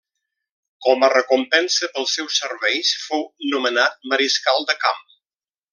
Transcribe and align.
Com 0.85 1.03
a 1.07 1.09
recompensa 1.13 1.89
pels 1.97 2.15
seus 2.19 2.39
serveis, 2.41 2.95
fou 3.05 3.25
nomenat 3.53 4.01
mariscal 4.15 4.71
de 4.73 4.81
camp. 4.87 5.07